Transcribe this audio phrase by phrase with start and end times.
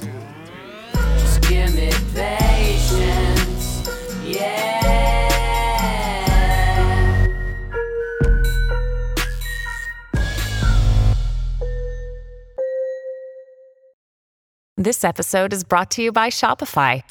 [0.00, 3.88] Just give me patience.
[4.24, 4.88] Yeah.
[14.76, 17.02] This episode is brought to you by Shopify.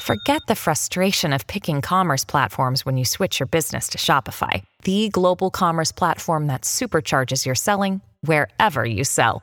[0.00, 5.10] Forget the frustration of picking commerce platforms when you switch your business to Shopify, the
[5.10, 9.42] global commerce platform that supercharges your selling wherever you sell.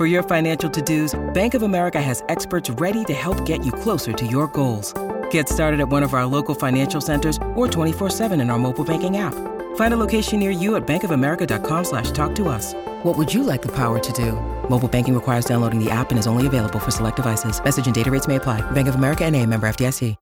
[0.00, 4.14] For your financial to-dos, Bank of America has experts ready to help get you closer
[4.14, 4.94] to your goals.
[5.30, 9.18] Get started at one of our local financial centers or 24-7 in our mobile banking
[9.18, 9.34] app.
[9.76, 12.72] Find a location near you at bankofamerica.com slash talk to us.
[13.04, 14.32] What would you like the power to do?
[14.70, 17.62] Mobile banking requires downloading the app and is only available for select devices.
[17.62, 18.62] Message and data rates may apply.
[18.70, 20.16] Bank of America and a member FDIC.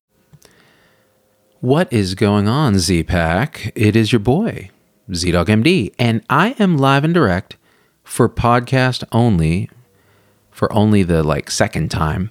[1.60, 3.70] What is going on, Z Pack?
[3.76, 4.70] It is your boy,
[5.08, 7.57] ZDogg MD, and I am live and direct
[8.08, 9.68] for podcast only,
[10.50, 12.30] for only the like second time,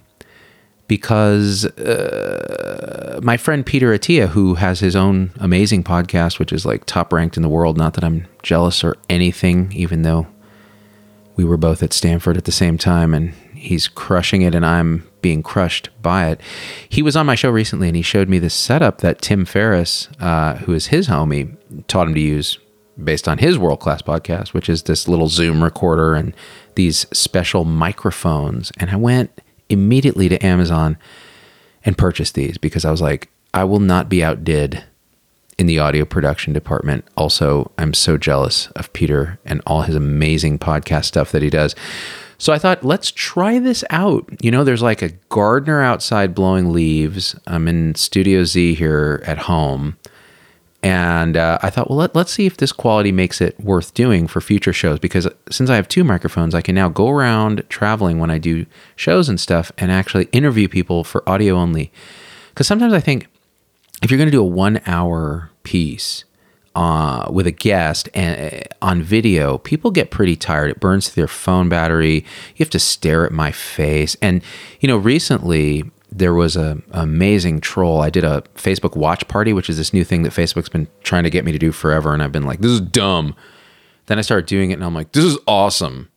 [0.88, 6.84] because uh, my friend Peter Attia, who has his own amazing podcast, which is like
[6.84, 10.26] top ranked in the world, not that I'm jealous or anything, even though
[11.36, 15.08] we were both at Stanford at the same time and he's crushing it and I'm
[15.22, 16.40] being crushed by it.
[16.88, 20.08] He was on my show recently and he showed me this setup that Tim Ferriss,
[20.18, 21.56] uh, who is his homie,
[21.86, 22.58] taught him to use
[23.02, 26.34] based on his world class podcast, which is this little Zoom recorder and
[26.74, 28.72] these special microphones.
[28.78, 29.30] And I went
[29.68, 30.96] immediately to Amazon
[31.84, 34.84] and purchased these because I was like, I will not be outdid
[35.58, 37.04] in the audio production department.
[37.16, 41.74] Also, I'm so jealous of Peter and all his amazing podcast stuff that he does.
[42.38, 44.28] So I thought, let's try this out.
[44.40, 47.34] You know, there's like a gardener outside blowing leaves.
[47.48, 49.96] I'm in Studio Z here at home.
[50.82, 54.28] And uh, I thought, well, let, let's see if this quality makes it worth doing
[54.28, 54.98] for future shows.
[54.98, 58.64] Because since I have two microphones, I can now go around traveling when I do
[58.94, 61.90] shows and stuff and actually interview people for audio only.
[62.50, 63.26] Because sometimes I think
[64.02, 66.24] if you're going to do a one hour piece,
[66.78, 70.70] uh, with a guest and uh, on video, people get pretty tired.
[70.70, 72.24] It burns their phone battery.
[72.54, 74.16] You have to stare at my face.
[74.22, 74.44] And
[74.78, 78.00] you know, recently there was a amazing troll.
[78.00, 81.24] I did a Facebook watch party, which is this new thing that Facebook's been trying
[81.24, 83.34] to get me to do forever, and I've been like, this is dumb.
[84.06, 86.08] Then I started doing it, and I'm like, this is awesome.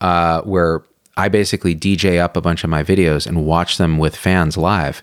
[0.00, 0.82] Uh, where
[1.16, 5.02] I basically DJ up a bunch of my videos and watch them with fans live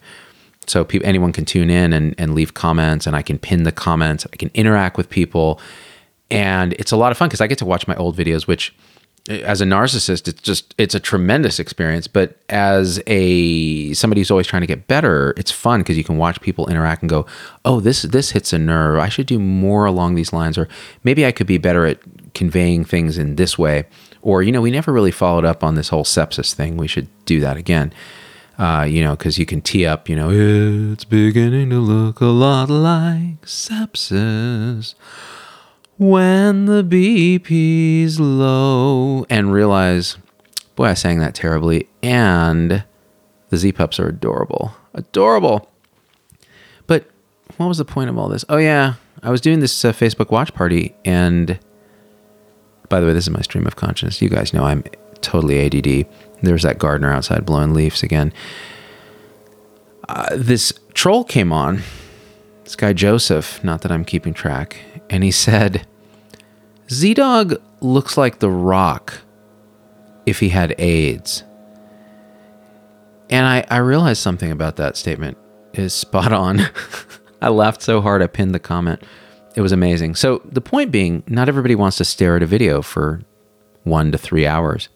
[0.67, 3.71] so people, anyone can tune in and, and leave comments and i can pin the
[3.71, 5.59] comments i can interact with people
[6.31, 8.75] and it's a lot of fun because i get to watch my old videos which
[9.29, 14.45] as a narcissist it's just it's a tremendous experience but as a somebody who's always
[14.45, 17.25] trying to get better it's fun because you can watch people interact and go
[17.63, 18.99] oh this this hits a nerve.
[18.99, 20.67] I should do more along these lines or
[21.05, 21.99] maybe i could be better at
[22.33, 23.85] conveying things in this way.
[24.21, 26.77] Or you know we never really followed up on this whole sepsis thing.
[26.77, 27.93] We should do that again.
[28.57, 32.25] Uh, you know, because you can tee up, you know, it's beginning to look a
[32.25, 34.93] lot like sepsis
[36.03, 40.17] when the BP's low, and realize,
[40.75, 42.83] boy, I sang that terribly, and
[43.49, 44.75] the Z Pups are adorable.
[44.93, 45.71] Adorable.
[46.87, 47.09] But
[47.55, 48.43] what was the point of all this?
[48.49, 51.57] Oh, yeah, I was doing this uh, Facebook watch party, and
[52.89, 54.21] by the way, this is my stream of consciousness.
[54.21, 54.83] You guys know I'm
[55.21, 56.05] totally ADD.
[56.41, 58.33] There's that gardener outside blowing leaves again.
[60.09, 61.81] Uh, this troll came on,
[62.65, 65.87] this guy Joseph, not that I'm keeping track, and he said,
[66.87, 69.21] ZDogg looks like The Rock
[70.25, 71.43] if he had AIDS.
[73.29, 75.37] And I, I realized something about that statement
[75.73, 76.61] is spot on.
[77.41, 79.01] I laughed so hard I pinned the comment.
[79.55, 80.15] It was amazing.
[80.15, 83.21] So, the point being, not everybody wants to stare at a video for
[83.83, 84.89] one to three hours.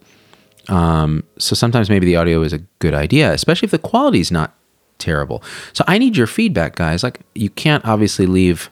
[0.70, 4.32] Um, so sometimes maybe the audio is a good idea, especially if the quality is
[4.32, 4.54] not
[4.98, 5.44] terrible.
[5.74, 7.04] So I need your feedback, guys.
[7.04, 8.70] Like you can't obviously leave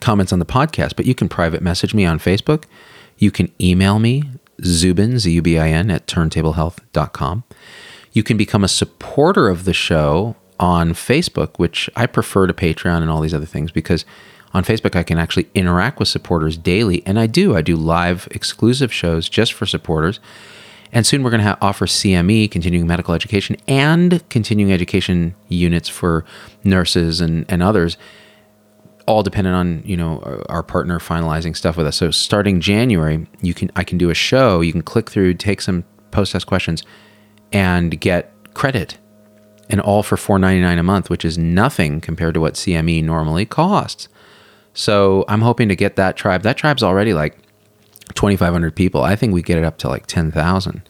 [0.00, 2.64] comments on the podcast, but you can private message me on Facebook.
[3.18, 4.24] You can email me,
[4.62, 7.44] Zubin, Z U B I N, at turntablehealth.com.
[8.12, 13.02] You can become a supporter of the show on Facebook, which I prefer to Patreon
[13.02, 14.04] and all these other things because
[14.54, 17.02] on Facebook I can actually interact with supporters daily.
[17.06, 17.54] And I do.
[17.54, 20.20] I do live exclusive shows just for supporters.
[20.90, 26.24] And soon we're going to offer CME, continuing medical education, and continuing education units for
[26.64, 27.98] nurses and, and others,
[29.08, 31.96] all dependent on you know our- partner finalizing stuff with us.
[31.96, 34.60] So starting January, you can I can do a show.
[34.60, 36.82] You can click through, take some post test questions,
[37.52, 38.98] and get credit,
[39.70, 43.02] and all for four ninety nine a month, which is nothing compared to what CME
[43.02, 44.08] normally costs.
[44.74, 46.42] So I'm hoping to get that tribe.
[46.42, 47.36] That tribe's already like
[48.14, 49.02] 2,500 people.
[49.02, 50.82] I think we get it up to like 10,000.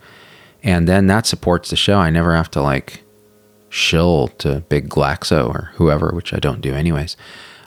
[0.62, 1.98] And then that supports the show.
[1.98, 3.02] I never have to like
[3.70, 7.16] shill to big Glaxo or whoever, which I don't do anyways.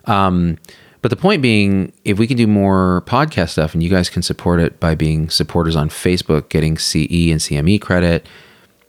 [0.05, 0.57] Um,
[1.01, 4.21] but the point being, if we can do more podcast stuff and you guys can
[4.21, 8.27] support it by being supporters on Facebook, getting CE and CME credit,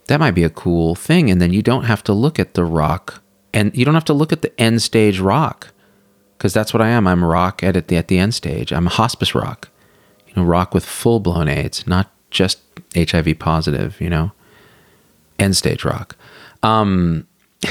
[0.07, 1.31] that might be a cool thing.
[1.31, 3.23] And then you don't have to look at the rock
[3.53, 5.69] and you don't have to look at the end stage rock
[6.37, 7.07] because that's what I am.
[7.07, 8.71] I'm rock at, the at the end stage.
[8.73, 9.69] I'm a hospice rock,
[10.27, 12.59] you know, rock with full blown AIDS, not just
[12.95, 13.99] HIV positive.
[14.01, 14.31] You know,
[15.39, 16.15] end stage rock.
[16.61, 17.27] Um,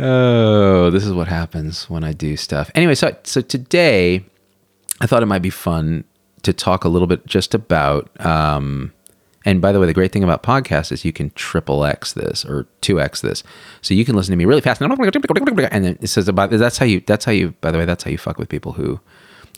[0.00, 2.70] oh, this is what happens when I do stuff.
[2.74, 4.24] Anyway, so so today,
[5.00, 6.04] I thought it might be fun
[6.42, 8.08] to talk a little bit just about.
[8.24, 8.92] Um,
[9.44, 12.44] and by the way, the great thing about podcasts is you can triple X this
[12.44, 13.42] or two X this,
[13.82, 16.84] so you can listen to me really fast, and then it says about that's how
[16.84, 19.00] you that's how you by the way that's how you fuck with people who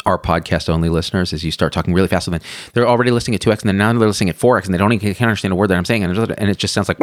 [0.07, 2.41] are podcast only listeners is you start talking really fast and then
[2.73, 4.95] they're already listening at 2x and then now they're listening at 4x and they don't
[4.95, 6.99] even can't understand a word that I'm saying and it- and it just sounds like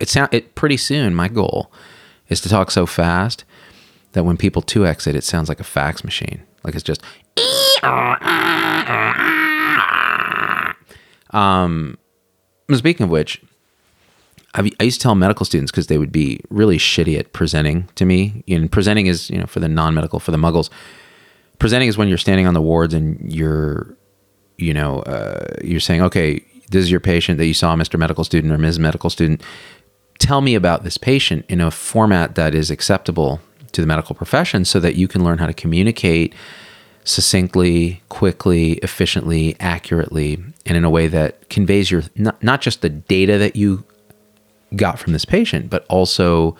[0.00, 1.70] it sound it pretty soon my goal
[2.32, 3.44] is to talk so fast
[4.12, 7.02] that when people 2x it it sounds like a fax machine like it's just
[11.30, 11.96] um
[12.72, 13.40] speaking of which
[14.54, 18.04] I've, used to tell medical students because they would be really shitty at presenting to
[18.04, 18.44] me.
[18.46, 20.68] And presenting is, you know, for the non-medical, for the muggles.
[21.58, 23.96] Presenting is when you're standing on the wards and you're,
[24.58, 27.98] you know, uh, you're saying, okay, this is your patient that you saw, Mr.
[27.98, 28.78] Medical Student or Ms.
[28.78, 29.42] Medical Student.
[30.22, 33.40] Tell me about this patient in a format that is acceptable
[33.72, 36.32] to the medical profession so that you can learn how to communicate
[37.02, 40.34] succinctly, quickly, efficiently, accurately,
[40.64, 43.82] and in a way that conveys your not, not just the data that you
[44.76, 46.56] got from this patient, but also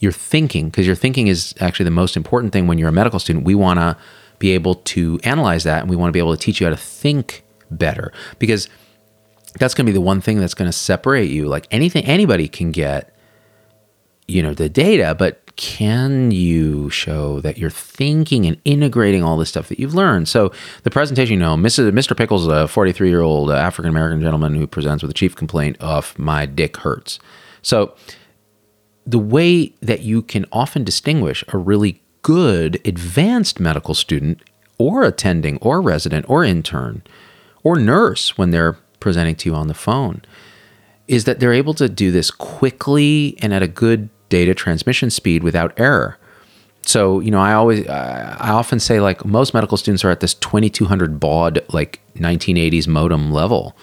[0.00, 3.20] your thinking, because your thinking is actually the most important thing when you're a medical
[3.20, 3.44] student.
[3.44, 3.96] We want to
[4.40, 6.72] be able to analyze that and we want to be able to teach you how
[6.72, 8.68] to think better because
[9.58, 11.48] that's going to be the one thing that's going to separate you.
[11.48, 13.14] Like anything, anybody can get,
[14.26, 19.48] you know, the data, but can you show that you're thinking and integrating all this
[19.48, 20.28] stuff that you've learned?
[20.28, 21.56] So the presentation, you know.
[21.56, 22.16] Mr.
[22.16, 26.18] Pickles, a 43 year old African American gentleman who presents with a chief complaint of
[26.18, 27.18] my dick hurts.
[27.62, 27.94] So
[29.06, 34.42] the way that you can often distinguish a really good advanced medical student
[34.78, 37.02] or attending or resident or intern
[37.62, 40.22] or nurse when they're presenting to you on the phone
[41.08, 45.42] is that they're able to do this quickly and at a good data transmission speed
[45.42, 46.18] without error.
[46.84, 50.34] So, you know, I always, I often say like most medical students are at this
[50.34, 53.76] 2200 baud, like 1980s modem level,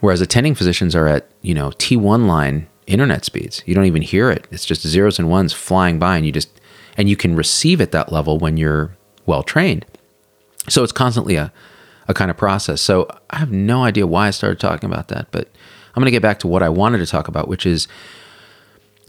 [0.00, 3.62] whereas attending physicians are at, you know, T1 line internet speeds.
[3.66, 4.46] You don't even hear it.
[4.50, 6.48] It's just zeros and ones flying by and you just,
[6.96, 8.96] and you can receive at that level when you're
[9.26, 9.84] well trained.
[10.68, 11.52] So it's constantly a,
[12.12, 12.80] a kind of process.
[12.80, 15.48] So I have no idea why I started talking about that, but
[15.94, 17.88] I'm going to get back to what I wanted to talk about, which is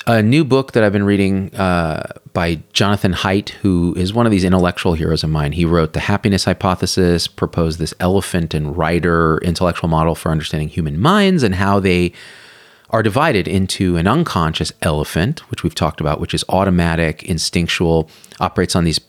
[0.06, 4.32] a new book that I've been reading uh, by Jonathan Haidt, who is one of
[4.32, 5.54] these intellectual heroes of mine.
[5.54, 11.00] He wrote The Happiness Hypothesis, proposed this elephant and rider intellectual model for understanding human
[11.00, 12.12] minds and how they
[12.90, 18.76] are divided into an unconscious elephant, which we've talked about, which is automatic, instinctual, operates
[18.76, 19.00] on these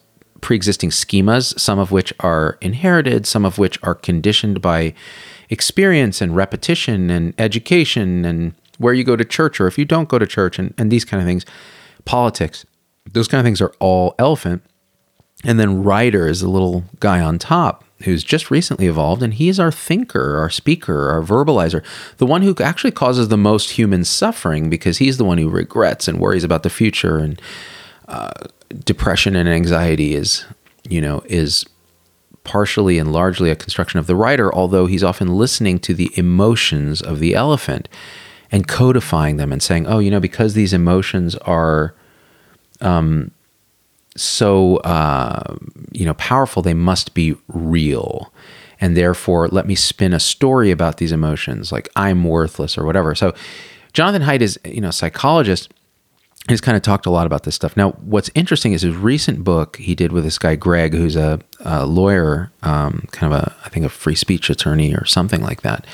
[0.44, 4.92] pre existing schemas, some of which are inherited, some of which are conditioned by
[5.48, 10.08] experience and repetition and education and where you go to church or if you don't
[10.08, 11.46] go to church and, and these kind of things,
[12.04, 12.66] politics,
[13.10, 14.62] those kind of things are all elephant.
[15.44, 19.58] And then Rider is a little guy on top who's just recently evolved, and he's
[19.58, 21.82] our thinker, our speaker, our verbalizer,
[22.18, 26.06] the one who actually causes the most human suffering because he's the one who regrets
[26.06, 27.40] and worries about the future, and
[28.08, 28.32] uh,
[28.84, 30.44] depression and anxiety is,
[30.88, 31.64] you know, is
[32.44, 37.00] partially and largely a construction of the rider, although he's often listening to the emotions
[37.00, 37.88] of the elephant
[38.52, 41.94] and codifying them and saying, oh, you know, because these emotions are
[42.80, 43.30] um,
[44.16, 45.56] so, uh,
[45.90, 48.32] you know, powerful, they must be real.
[48.80, 53.14] And therefore, let me spin a story about these emotions, like I'm worthless or whatever.
[53.14, 53.34] So,
[53.92, 55.72] Jonathan Haidt is, you know, a psychologist
[56.48, 57.76] he's kind of talked a lot about this stuff.
[57.76, 61.40] Now, what's interesting is his recent book he did with this guy Greg, who's a,
[61.60, 65.62] a lawyer, um, kind of a I think a free speech attorney or something like
[65.62, 65.86] that.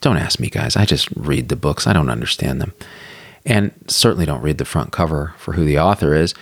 [0.00, 0.76] Don't ask me, guys.
[0.76, 1.86] I just read the books.
[1.86, 2.72] I don't understand them,
[3.46, 6.34] and certainly don't read the front cover for who the author is.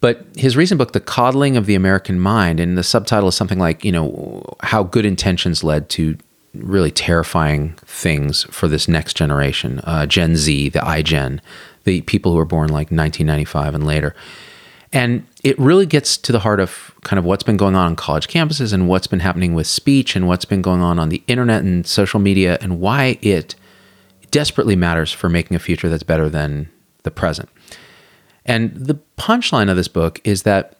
[0.00, 3.58] But his recent book, The Coddling of the American Mind, and the subtitle is something
[3.58, 6.18] like, you know, how good intentions led to
[6.54, 11.40] really terrifying things for this next generation, uh, Gen Z, the iGen,
[11.86, 14.14] the people who were born like 1995 and later.
[14.92, 17.96] And it really gets to the heart of kind of what's been going on on
[17.96, 21.22] college campuses and what's been happening with speech and what's been going on on the
[21.26, 23.54] internet and social media and why it
[24.30, 26.68] desperately matters for making a future that's better than
[27.02, 27.48] the present.
[28.44, 30.76] And the punchline of this book is that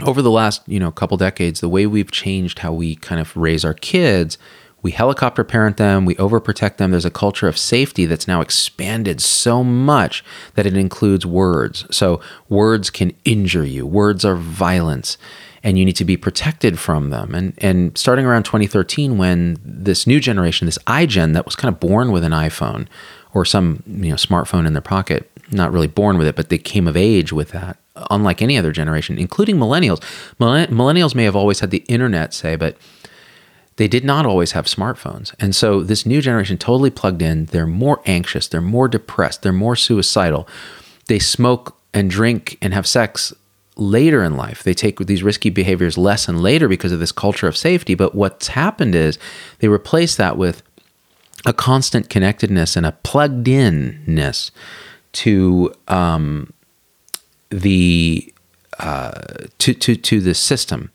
[0.00, 3.36] over the last, you know, couple decades, the way we've changed how we kind of
[3.36, 4.38] raise our kids
[4.82, 6.90] we helicopter parent them, we overprotect them.
[6.90, 10.24] There's a culture of safety that's now expanded so much
[10.54, 11.86] that it includes words.
[11.90, 13.86] So words can injure you.
[13.86, 15.16] Words are violence
[15.62, 17.34] and you need to be protected from them.
[17.34, 21.78] And and starting around 2013 when this new generation, this iGen that was kind of
[21.78, 22.88] born with an iPhone
[23.34, 26.58] or some, you know, smartphone in their pocket, not really born with it, but they
[26.58, 27.78] came of age with that.
[28.10, 30.00] Unlike any other generation, including millennials.
[30.38, 32.76] Millennials may have always had the internet, say, but
[33.76, 35.34] they did not always have smartphones.
[35.38, 37.46] And so this new generation totally plugged in.
[37.46, 40.46] They're more anxious, they're more depressed, they're more suicidal.
[41.08, 43.32] They smoke and drink and have sex
[43.76, 44.62] later in life.
[44.62, 47.94] They take these risky behaviors less and later because of this culture of safety.
[47.94, 49.18] But what's happened is
[49.60, 50.62] they replace that with
[51.44, 54.50] a constant connectedness and a plugged inness
[55.12, 56.52] to um,
[57.50, 58.32] the
[58.78, 60.90] uh, to to to the system,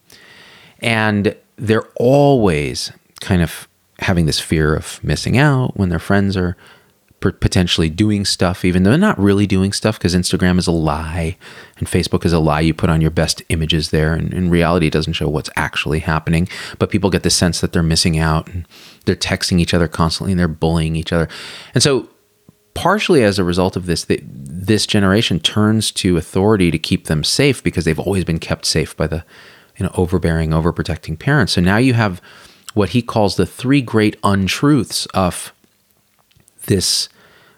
[0.79, 3.68] and they're always kind of
[4.00, 6.56] having this fear of missing out when their friends are
[7.20, 11.36] potentially doing stuff, even though they're not really doing stuff because Instagram is a lie
[11.78, 12.60] and Facebook is a lie.
[12.60, 16.00] You put on your best images there, and in reality, it doesn't show what's actually
[16.00, 16.48] happening.
[16.78, 18.68] But people get the sense that they're missing out and
[19.06, 21.28] they're texting each other constantly and they're bullying each other.
[21.74, 22.08] And so,
[22.76, 27.24] partially as a result of this, they, this generation turns to authority to keep them
[27.24, 29.26] safe because they've always been kept safe by the
[29.77, 31.53] you know, overbearing, overprotecting parents.
[31.53, 32.22] So now you have
[32.74, 35.53] what he calls the three great untruths of
[36.65, 37.10] this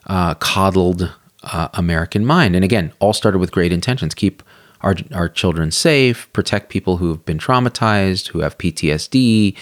[0.07, 2.55] uh, coddled uh, American mind.
[2.55, 4.43] And again, all started with great intentions: keep
[4.81, 9.55] our our children safe, protect people who have been traumatized, who have PTSD,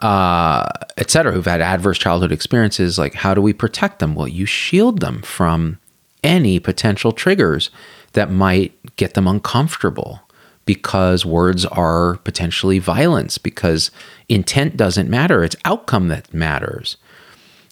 [0.00, 2.98] uh, etc., who've had adverse childhood experiences.
[2.98, 4.14] Like, how do we protect them?
[4.14, 5.78] Well, you shield them from
[6.24, 7.70] any potential triggers
[8.12, 10.20] that might get them uncomfortable
[10.64, 13.90] because words are potentially violence, because
[14.28, 16.96] intent doesn't matter, it's outcome that matters.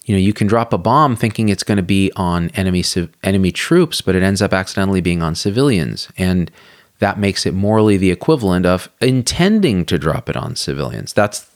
[0.05, 2.83] You know, you can drop a bomb thinking it's going to be on enemy
[3.23, 6.51] enemy troops, but it ends up accidentally being on civilians, and
[6.99, 11.13] that makes it morally the equivalent of intending to drop it on civilians.
[11.13, 11.49] That's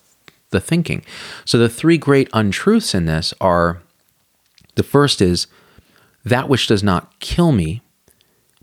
[0.50, 1.04] the thinking.
[1.44, 3.82] So the three great untruths in this are
[4.76, 5.46] the first is
[6.24, 7.82] that which does not kill me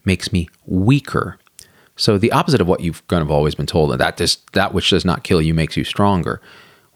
[0.04, 1.38] makes me weaker.
[2.02, 4.90] So the opposite of what you've kind of always been told that this that which
[4.90, 6.42] does not kill you makes you stronger.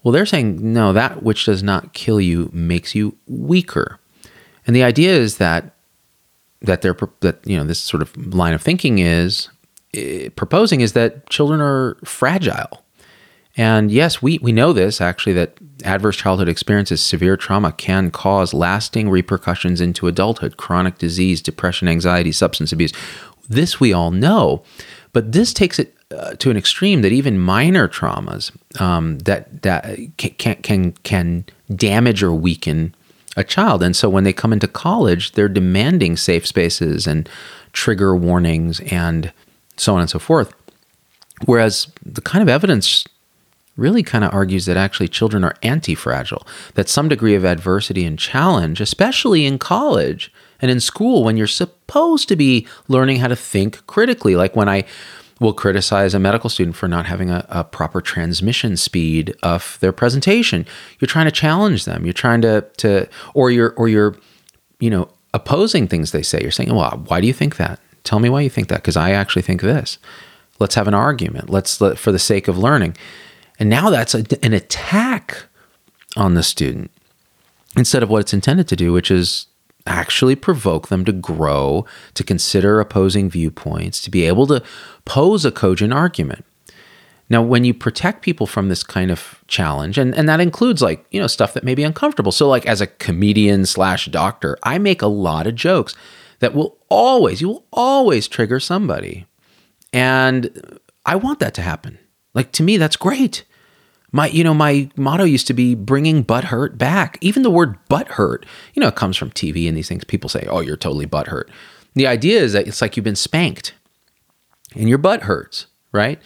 [0.02, 4.00] Well, they're saying no, that which does not kill you makes you weaker.
[4.66, 5.76] And the idea is that
[6.60, 9.48] that they're that you know this sort of line of thinking is
[9.94, 12.82] eh, proposing is that children are fragile.
[13.56, 18.52] And yes, we, we know this actually that adverse childhood experiences, severe trauma can cause
[18.52, 22.92] lasting repercussions into adulthood, chronic disease, depression, anxiety, substance abuse.
[23.48, 24.62] This we all know.
[25.16, 29.96] But this takes it uh, to an extreme that even minor traumas um, that that
[30.18, 32.94] can, can can damage or weaken
[33.34, 33.82] a child.
[33.82, 37.26] And so when they come into college, they're demanding safe spaces and
[37.72, 39.32] trigger warnings and
[39.78, 40.52] so on and so forth.
[41.46, 43.06] Whereas the kind of evidence
[43.78, 48.04] really kind of argues that actually children are anti fragile, that some degree of adversity
[48.04, 53.28] and challenge, especially in college, and in school when you're supposed to be learning how
[53.28, 54.36] to think critically.
[54.36, 54.84] Like when I
[55.40, 59.92] will criticize a medical student for not having a, a, proper transmission speed of their
[59.92, 60.64] presentation.
[60.98, 62.04] You're trying to challenge them.
[62.04, 64.16] You're trying to to or you're or you're
[64.80, 66.40] you know opposing things they say.
[66.40, 67.80] You're saying, "Well, why do you think that?
[68.04, 69.98] Tell me why you think that because I actually think this."
[70.58, 71.50] Let's have an argument.
[71.50, 72.96] Let's let, for the sake of learning.
[73.58, 75.44] And now that's a, an attack
[76.16, 76.90] on the student
[77.76, 79.48] instead of what it's intended to do, which is
[79.86, 84.62] actually provoke them to grow, to consider opposing viewpoints, to be able to
[85.04, 86.44] pose a cogent argument.
[87.28, 91.04] Now, when you protect people from this kind of challenge, and, and that includes like,
[91.10, 92.30] you know, stuff that may be uncomfortable.
[92.30, 95.96] So, like, as a comedian slash doctor, I make a lot of jokes
[96.38, 99.26] that will always, you will always trigger somebody.
[99.92, 101.98] And I want that to happen.
[102.34, 103.44] Like to me, that's great.
[104.12, 107.18] My, you know, my motto used to be bringing butt hurt back.
[107.20, 110.04] Even the word butt hurt, you know, it comes from TV and these things.
[110.04, 111.50] People say, "Oh, you're totally butt hurt."
[111.94, 113.74] The idea is that it's like you've been spanked,
[114.74, 116.20] and your butt hurts, right?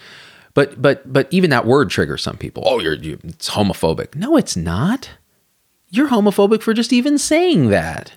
[0.54, 2.62] But but but even that word triggers some people.
[2.66, 4.14] Oh, you're you, it's homophobic.
[4.14, 5.10] No, it's not.
[5.88, 8.12] You're homophobic for just even saying that.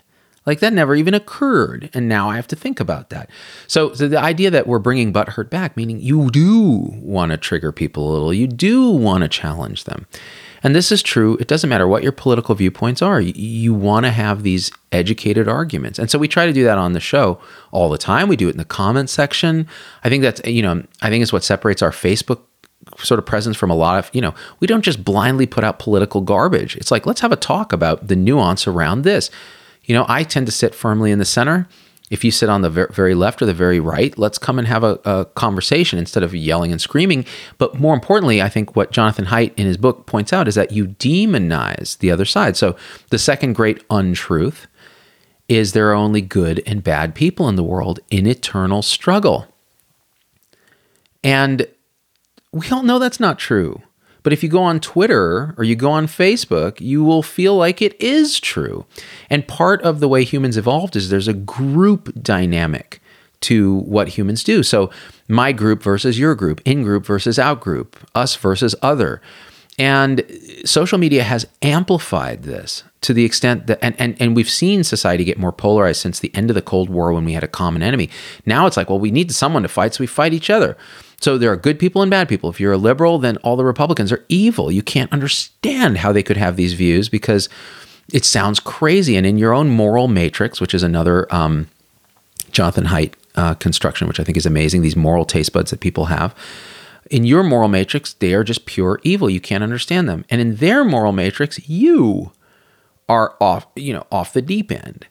[0.46, 3.30] Like that never even occurred, and now I have to think about that.
[3.66, 7.38] So, so the idea that we're bringing butt hurt back, meaning you do want to
[7.38, 10.06] trigger people a little, you do want to challenge them,
[10.62, 11.38] and this is true.
[11.40, 13.20] It doesn't matter what your political viewpoints are.
[13.20, 16.76] You, you want to have these educated arguments, and so we try to do that
[16.76, 17.40] on the show
[17.72, 18.28] all the time.
[18.28, 19.66] We do it in the comment section.
[20.02, 22.40] I think that's you know I think it's what separates our Facebook
[22.98, 25.78] sort of presence from a lot of, you know, we don't just blindly put out
[25.78, 26.76] political garbage.
[26.76, 29.30] It's like, let's have a talk about the nuance around this.
[29.84, 31.68] You know, I tend to sit firmly in the center.
[32.10, 34.84] If you sit on the very left or the very right, let's come and have
[34.84, 37.24] a, a, conversation instead of yelling and screaming.
[37.56, 40.70] But more importantly, I think what Jonathan Haidt in his book points out is that
[40.70, 42.56] you demonize the other side.
[42.56, 42.76] So
[43.08, 44.66] the second great untruth
[45.48, 49.48] is there are only good and bad people in the world in eternal struggle.
[51.22, 51.66] And
[52.52, 53.82] we all know that's not true.
[54.24, 57.80] But if you go on Twitter or you go on Facebook, you will feel like
[57.80, 58.86] it is true.
[59.30, 63.00] And part of the way humans evolved is there's a group dynamic
[63.42, 64.62] to what humans do.
[64.62, 64.90] So,
[65.28, 69.20] my group versus your group, in group versus out group, us versus other.
[69.78, 70.24] And
[70.64, 75.24] social media has amplified this to the extent that, and, and, and we've seen society
[75.24, 77.82] get more polarized since the end of the Cold War when we had a common
[77.82, 78.08] enemy.
[78.46, 80.76] Now it's like, well, we need someone to fight, so we fight each other.
[81.24, 82.50] So there are good people and bad people.
[82.50, 84.70] If you're a liberal, then all the Republicans are evil.
[84.70, 87.48] You can't understand how they could have these views because
[88.12, 89.16] it sounds crazy.
[89.16, 91.70] And in your own moral matrix, which is another um,
[92.52, 96.04] Jonathan Haidt uh, construction, which I think is amazing, these moral taste buds that people
[96.04, 96.34] have.
[97.10, 99.30] In your moral matrix, they are just pure evil.
[99.30, 100.26] You can't understand them.
[100.28, 102.32] And in their moral matrix, you
[103.08, 105.06] are off, you know, off the deep end.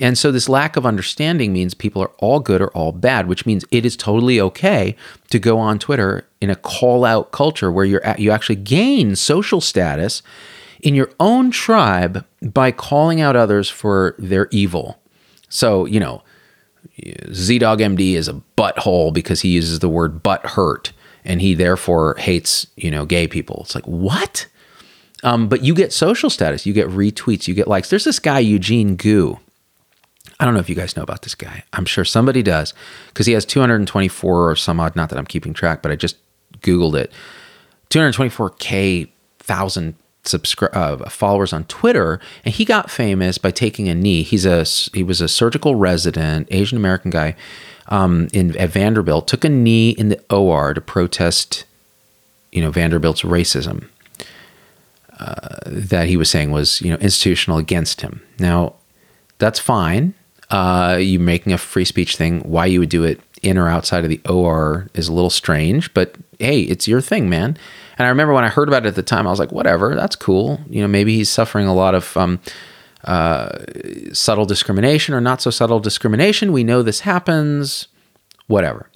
[0.00, 3.44] And so this lack of understanding means people are all good or all bad, which
[3.44, 4.96] means it is totally okay
[5.28, 9.14] to go on Twitter in a call out culture where you're at, you actually gain
[9.14, 10.22] social status
[10.82, 14.98] in your own tribe by calling out others for their evil.
[15.50, 16.22] So, you know,
[17.02, 20.92] ZDogg MD is a butthole because he uses the word butt hurt
[21.26, 23.60] and he therefore hates, you know, gay people.
[23.64, 24.46] It's like, what?
[25.22, 27.90] Um, but you get social status, you get retweets, you get likes.
[27.90, 29.38] There's this guy, Eugene Gu
[30.38, 31.64] I don't know if you guys know about this guy.
[31.72, 32.72] I'm sure somebody does
[33.08, 34.96] because he has 224 or some odd.
[34.96, 36.16] Not that I'm keeping track, but I just
[36.60, 37.12] Googled it.
[37.90, 44.22] 224k thousand subscri- uh, followers on Twitter, and he got famous by taking a knee.
[44.22, 47.36] He's a he was a surgical resident, Asian American guy
[47.88, 49.26] um, in at Vanderbilt.
[49.28, 51.64] Took a knee in the OR to protest,
[52.52, 53.88] you know, Vanderbilt's racism.
[55.18, 58.22] Uh, that he was saying was you know institutional against him.
[58.38, 58.74] Now,
[59.40, 60.14] that's fine
[60.50, 62.40] uh, you making a free speech thing.
[62.40, 65.92] Why you would do it in or outside of the OR is a little strange,
[65.94, 67.56] but hey, it's your thing, man.
[67.96, 69.94] And I remember when I heard about it at the time, I was like, whatever,
[69.94, 70.60] that's cool.
[70.68, 72.40] You know, maybe he's suffering a lot of um,
[73.04, 73.58] uh,
[74.12, 76.52] subtle discrimination or not so subtle discrimination.
[76.52, 77.88] We know this happens.
[78.46, 78.90] Whatever.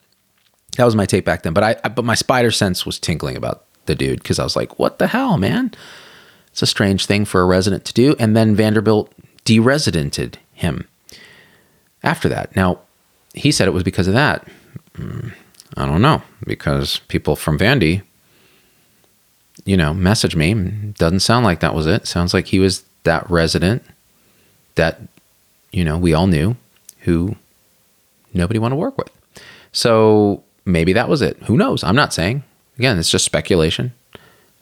[0.77, 1.53] That was my take back then.
[1.53, 4.57] But I, I but my spider sense was tinkling about the dude because I was
[4.57, 5.73] like, what the hell, man?
[6.51, 8.17] It's a strange thing for a resident to do.
[8.19, 9.13] And then Vanderbilt
[9.45, 10.89] deresidented him
[12.03, 12.55] after that.
[12.57, 12.81] Now,
[13.35, 14.47] he said it was because of that.
[14.97, 15.33] Mm,
[15.77, 18.03] I don't know, because people from Vandy,
[19.65, 20.55] you know, messaged me.
[20.99, 22.07] Doesn't sound like that was it.
[22.07, 23.83] Sounds like he was that resident
[24.77, 25.01] that,
[25.73, 26.57] you know, we all knew
[27.01, 27.37] who
[28.33, 29.11] nobody wanted to work with.
[29.73, 31.37] So maybe that was it.
[31.45, 31.83] Who knows?
[31.83, 32.45] I'm not saying.
[32.79, 33.93] Again, it's just speculation.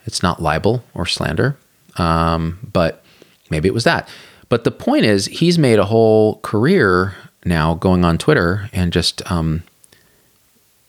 [0.05, 1.57] It's not libel or slander.
[1.97, 3.05] Um, but
[3.51, 4.09] maybe it was that.
[4.53, 7.15] But the point is, he's made a whole career
[7.47, 9.63] now going on Twitter and just, um,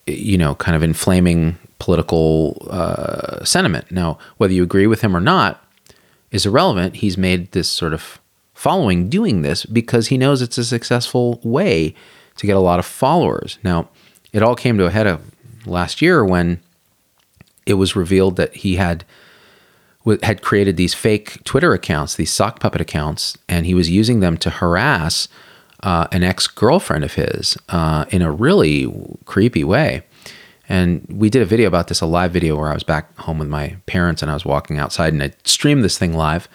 [0.05, 3.89] you know, kind of inflaming political uh, sentiment.
[3.89, 5.65] Now, whether you agree with him or not
[6.29, 6.97] is irrelevant.
[6.97, 8.19] He's made this sort of
[8.53, 11.95] following doing this because he knows it's a successful way
[12.35, 13.59] to get a lot of followers.
[13.63, 13.87] Now,
[14.33, 15.21] it all came to a head of
[15.65, 16.59] last year when
[17.65, 19.05] it was revealed that he had
[20.21, 24.37] had created these fake Twitter accounts, these sock puppet accounts, and he was using them
[24.37, 25.27] to harass
[25.81, 28.91] uh, an ex girlfriend of his uh, in a really
[29.25, 30.03] creepy way.
[30.69, 33.37] And we did a video about this, a live video where I was back home
[33.37, 36.47] with my parents and I was walking outside and I streamed this thing live.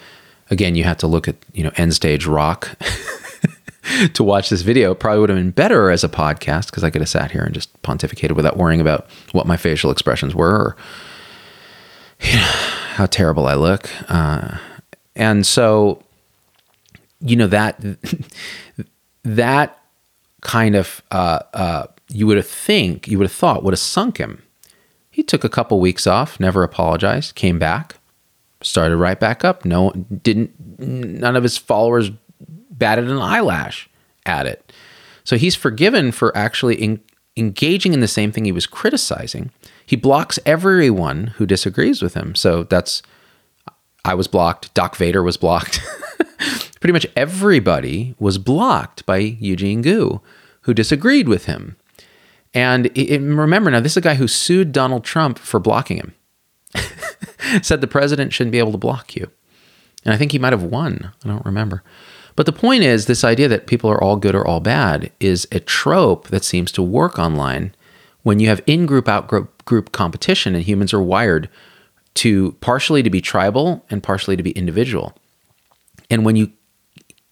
[0.49, 2.75] Again, you had to look at, you know, end stage rock.
[4.13, 4.91] to watch this video.
[4.91, 7.43] It probably would have been better as a podcast because I could have sat here
[7.43, 10.77] and just pontificated without worrying about what my facial expressions were or
[12.21, 12.63] you know,
[12.99, 13.89] how terrible I look.
[14.11, 14.57] Uh,
[15.15, 16.03] and so,
[17.21, 17.81] you know that
[19.23, 19.79] that
[20.41, 24.17] kind of uh, uh, you would have think you would have thought would have sunk
[24.17, 24.43] him.
[25.09, 27.95] He took a couple weeks off, never apologized, came back,
[28.61, 29.63] started right back up.
[29.63, 30.79] No, didn't.
[30.79, 32.11] None of his followers
[32.69, 33.89] batted an eyelash
[34.25, 34.73] at it.
[35.23, 36.99] So he's forgiven for actually in,
[37.39, 39.51] engaging in the same thing he was criticizing.
[39.85, 42.35] He blocks everyone who disagrees with him.
[42.35, 43.01] So that's
[44.05, 44.73] I was blocked.
[44.73, 45.81] Doc Vader was blocked.
[46.79, 50.21] Pretty much everybody was blocked by Eugene Gu,
[50.61, 51.75] who disagreed with him.
[52.53, 56.15] And it, remember now, this is a guy who sued Donald Trump for blocking him.
[57.61, 59.29] Said the president shouldn't be able to block you.
[60.05, 61.11] And I think he might have won.
[61.23, 61.83] I don't remember.
[62.39, 65.45] But the point is, this idea that people are all good or all bad is
[65.51, 67.75] a trope that seems to work online
[68.23, 69.27] when you have in group, out
[69.65, 71.49] group competition, and humans are wired
[72.13, 75.17] to partially to be tribal and partially to be individual.
[76.09, 76.53] And when you,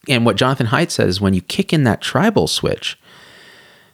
[0.10, 3.00] and what Jonathan Haidt says, is when you kick in that tribal switch,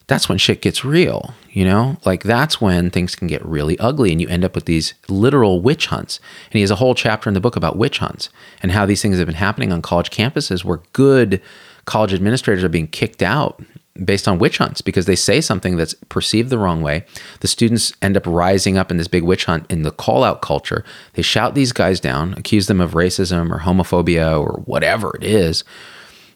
[0.08, 1.98] that's when shit gets real, you know?
[2.06, 5.62] Like that's when things can get really ugly and you end up with these literal
[5.62, 6.20] witch hunts.
[6.46, 8.30] And he has a whole chapter in the book about witch hunts
[8.62, 11.42] and how these things have been happening on college campuses where good
[11.86, 13.62] college administrators are being kicked out
[14.04, 17.06] based on witch hunts because they say something that's perceived the wrong way.
[17.42, 20.42] The students end up rising up in this big witch hunt in the call out
[20.42, 20.84] culture.
[21.13, 25.63] They shout these guys down, accuse them of racism or homophobia or whatever it is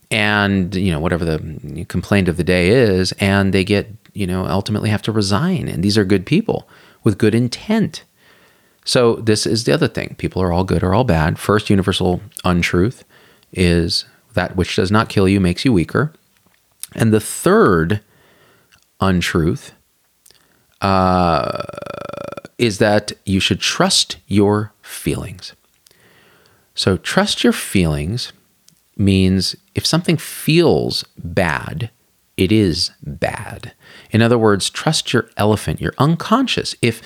[0.09, 4.45] and you know whatever the complaint of the day is and they get you know
[4.45, 5.67] ultimately have to resign.
[5.67, 6.67] And these are good people
[7.03, 8.03] with good intent.
[8.85, 10.15] So this is the other thing.
[10.17, 11.37] People are all good or all bad.
[11.37, 13.03] First universal untruth
[13.51, 16.13] is that which does not kill you makes you weaker.
[16.95, 18.01] And the third
[19.01, 19.73] untruth
[20.81, 21.63] uh,
[22.57, 25.53] is that you should trust your feelings.
[26.75, 28.31] So trust your feelings
[28.97, 31.89] means if something feels bad,
[32.35, 33.73] it is bad.
[34.11, 36.75] In other words, trust your elephant, your unconscious.
[36.81, 37.01] If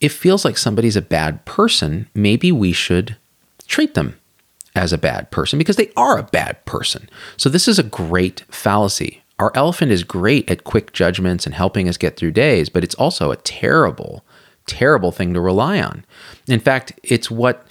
[0.00, 3.16] it feels like somebody's a bad person, maybe we should
[3.66, 4.18] treat them
[4.74, 7.08] as a bad person because they are a bad person.
[7.36, 9.22] So, this is a great fallacy.
[9.38, 12.94] Our elephant is great at quick judgments and helping us get through days, but it's
[12.94, 14.24] also a terrible,
[14.66, 16.04] terrible thing to rely on.
[16.46, 17.66] In fact, it's what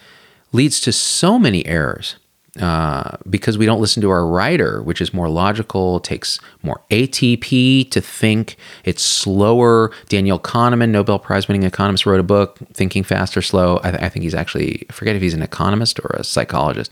[0.51, 2.15] leads to so many errors
[2.59, 7.89] uh, because we don't listen to our rider, which is more logical, takes more ATP
[7.91, 8.55] to think.
[8.85, 9.91] It's slower.
[10.07, 13.79] Daniel Kahneman, Nobel Prize winning economist, wrote a book, Thinking Fast or Slow.
[13.83, 16.91] I, th- I, think he's actually, I forget if he's an economist or a psychologist.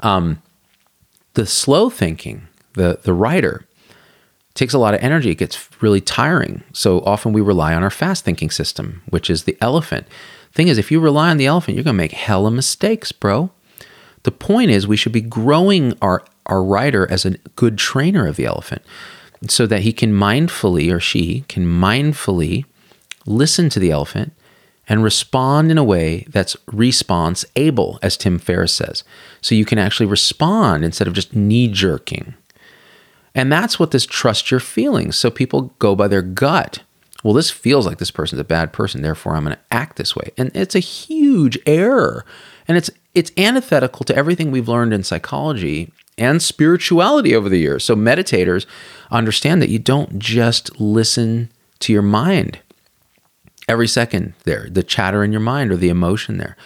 [0.00, 0.42] Um,
[1.34, 3.66] the slow thinking, the, the rider,
[4.54, 5.30] takes a lot of energy.
[5.30, 6.62] It gets really tiring.
[6.72, 10.06] So often we rely on our fast thinking system, which is the elephant.
[10.52, 13.50] Thing is, if you rely on the elephant, you're going to make hella mistakes, bro.
[14.22, 18.36] The point is, we should be growing our, our rider as a good trainer of
[18.36, 18.82] the elephant
[19.48, 22.64] so that he can mindfully, or she can mindfully
[23.26, 24.32] listen to the elephant
[24.88, 29.04] and respond in a way that's response able, as Tim Ferriss says.
[29.40, 32.34] So you can actually respond instead of just knee jerking.
[33.34, 35.16] And that's what this trust your feelings.
[35.16, 36.82] So people go by their gut.
[37.22, 40.16] Well, this feels like this person's a bad person, therefore I'm going to act this
[40.16, 40.30] way.
[40.36, 42.24] And it's a huge error.
[42.66, 47.84] And it's it's antithetical to everything we've learned in psychology and spirituality over the years.
[47.84, 48.66] So meditators
[49.10, 52.60] understand that you don't just listen to your mind
[53.68, 56.56] every second there, the chatter in your mind or the emotion there.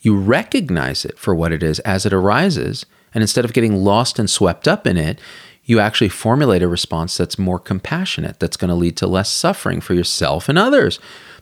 [0.00, 2.86] You recognize it for what it is as it arises.
[3.14, 5.20] And instead of getting lost and swept up in it,
[5.64, 9.80] you actually formulate a response that's more compassionate, that's going to lead to less suffering
[9.80, 10.98] for yourself and others.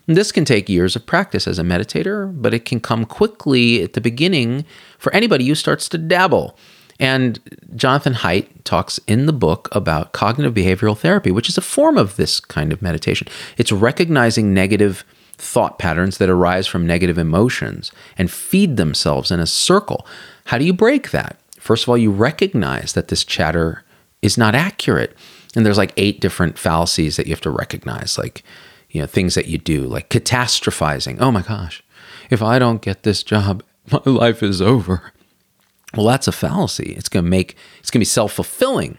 [0.07, 3.93] This can take years of practice as a meditator, but it can come quickly at
[3.93, 4.65] the beginning
[4.97, 6.57] for anybody who starts to dabble.
[6.99, 7.39] And
[7.75, 12.15] Jonathan Haidt talks in the book about cognitive behavioral therapy, which is a form of
[12.15, 13.27] this kind of meditation.
[13.57, 15.03] It's recognizing negative
[15.37, 20.05] thought patterns that arise from negative emotions and feed themselves in a circle.
[20.45, 21.39] How do you break that?
[21.57, 23.83] First of all, you recognize that this chatter
[24.21, 25.15] is not accurate.
[25.55, 28.43] And there's like eight different fallacies that you have to recognize, like
[28.91, 31.17] you know things that you do like catastrophizing.
[31.19, 31.83] Oh my gosh
[32.31, 35.11] if i don't get this job my life is over.
[35.95, 36.93] Well that's a fallacy.
[36.97, 38.97] It's going to make it's going to be self-fulfilling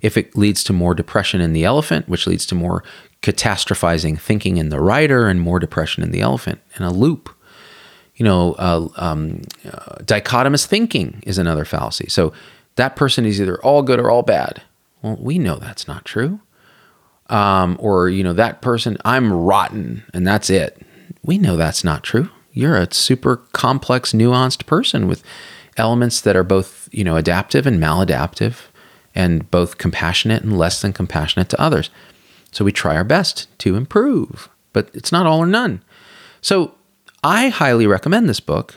[0.00, 2.84] if it leads to more depression in the elephant which leads to more
[3.22, 7.30] catastrophizing thinking in the rider and more depression in the elephant in a loop.
[8.14, 12.08] You know uh, um, uh, dichotomous thinking is another fallacy.
[12.08, 12.32] So
[12.76, 14.62] that person is either all good or all bad.
[15.02, 16.40] Well, we know that's not true.
[17.28, 20.80] Um, or, you know, that person, I'm rotten and that's it.
[21.22, 22.30] We know that's not true.
[22.52, 25.22] You're a super complex, nuanced person with
[25.76, 28.68] elements that are both, you know, adaptive and maladaptive
[29.14, 31.90] and both compassionate and less than compassionate to others.
[32.50, 35.82] So we try our best to improve, but it's not all or none.
[36.40, 36.74] So
[37.22, 38.76] I highly recommend this book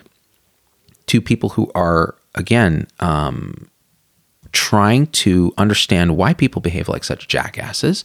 [1.07, 3.69] to people who are, again, um,
[4.51, 8.03] trying to understand why people behave like such jackasses,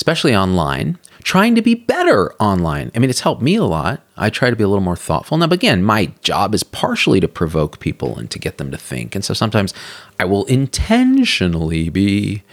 [0.00, 2.90] especially online, trying to be better online.
[2.94, 4.00] I mean, it's helped me a lot.
[4.16, 5.36] I try to be a little more thoughtful.
[5.36, 9.14] Now, again, my job is partially to provoke people and to get them to think.
[9.14, 9.74] And so sometimes
[10.18, 12.44] I will intentionally be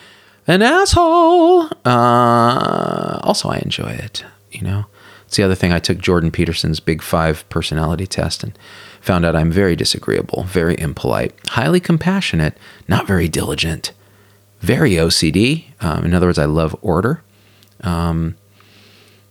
[0.46, 1.70] an asshole.
[1.86, 4.88] Uh, also, I enjoy it, you know?
[5.26, 5.72] It's the other thing.
[5.72, 8.60] I took Jordan Peterson's Big Five personality test and
[9.00, 12.58] found out I'm very disagreeable, very impolite, highly compassionate,
[12.90, 13.94] not very diligent,
[14.60, 15.66] very OCD.
[15.80, 17.24] Um, in other words, I love order.
[17.88, 18.36] Um,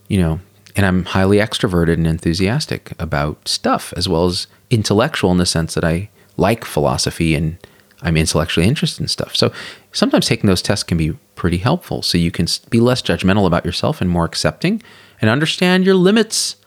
[0.07, 0.39] you know,
[0.75, 5.73] and I'm highly extroverted and enthusiastic about stuff, as well as intellectual in the sense
[5.73, 7.57] that I like philosophy and
[8.01, 9.35] I'm intellectually interested in stuff.
[9.35, 9.51] So
[9.91, 12.01] sometimes taking those tests can be pretty helpful.
[12.01, 14.81] So you can be less judgmental about yourself and more accepting
[15.19, 16.57] and understand your limits,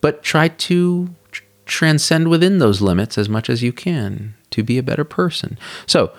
[0.00, 4.78] but try to tr- transcend within those limits as much as you can to be
[4.78, 5.58] a better person.
[5.86, 6.12] So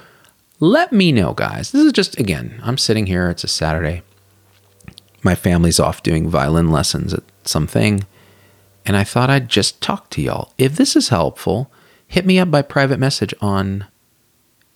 [0.60, 1.72] let me know, guys.
[1.72, 4.04] This is just, again, I'm sitting here, it's a Saturday.
[5.24, 8.06] My family's off doing violin lessons at something.
[8.86, 10.54] And I thought I'd just talk to y'all.
[10.58, 11.70] If this is helpful,
[12.08, 13.86] hit me up by private message on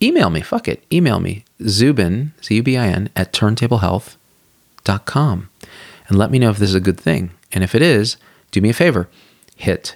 [0.02, 0.42] email me.
[0.42, 0.84] Fuck it.
[0.92, 1.46] Email me.
[1.68, 5.50] Zubin, Z U B I N, at turntablehealth.com.
[6.10, 7.32] And let me know if this is a good thing.
[7.54, 8.18] And if it is,
[8.52, 9.08] do me a favor
[9.56, 9.96] hit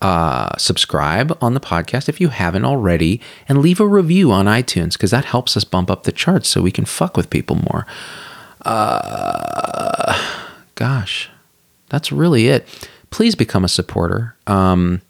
[0.00, 4.92] uh, subscribe on the podcast if you haven't already, and leave a review on iTunes
[4.92, 7.86] because that helps us bump up the charts so we can fuck with people more.
[8.64, 10.18] Uh,
[10.74, 11.30] gosh,
[11.88, 12.88] that's really it.
[13.10, 14.36] Please become a supporter.
[14.46, 15.02] Um,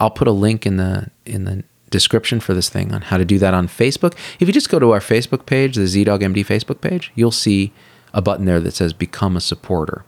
[0.00, 3.24] I'll put a link in the in the description for this thing on how to
[3.24, 4.14] do that on Facebook.
[4.40, 7.72] If you just go to our Facebook page, the ZDoggMD Facebook page, you'll see
[8.12, 10.04] a button there that says "Become a Supporter."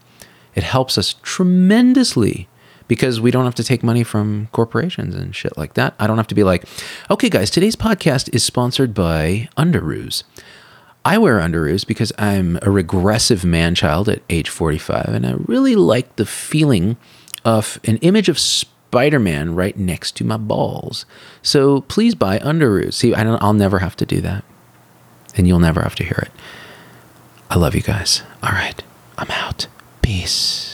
[0.55, 2.49] It helps us tremendously
[2.89, 5.95] because we don't have to take money from corporations and shit like that.
[5.99, 6.65] I don't have to be like,
[7.11, 10.23] okay, guys, today's podcast is sponsored by Underoos.
[11.05, 15.77] I wear underoos because I'm a regressive man child at age 45, and I really
[15.77, 16.97] like the feeling
[17.45, 21.05] of an image of Spider Man right next to my balls.
[21.43, 22.95] So please buy underoos.
[22.95, 24.45] See, I don't, I'll never have to do that,
[25.37, 26.33] and you'll never have to hear it.
[27.51, 28.23] I love you guys.
[28.43, 28.83] All right,
[29.19, 29.67] I'm out.
[30.01, 30.74] Peace.